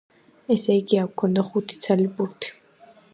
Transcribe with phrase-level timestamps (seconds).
[0.55, 2.55] ესე იგი, აქ გვქონია ხუთი ცალი ბურთი.